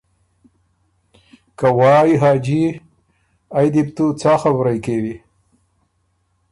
[1.57, 2.61] که ”وایٛ حاجی!
[3.57, 5.15] ائ دی بو تُو څا خبُرئ کېوی؟“